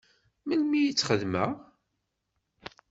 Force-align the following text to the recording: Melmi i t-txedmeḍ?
Melmi 0.47 0.79
i 0.83 0.91
t-txedmeḍ? 0.93 1.51